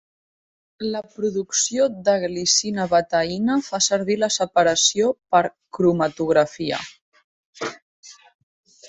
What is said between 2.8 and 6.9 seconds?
betaïna fa servir la separació per cromatografia.